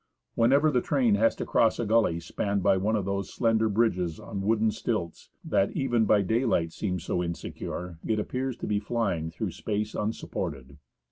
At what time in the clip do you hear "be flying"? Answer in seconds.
8.65-9.29